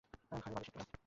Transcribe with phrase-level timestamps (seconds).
[0.31, 0.85] ঘাড়ে বালিশের তুলা।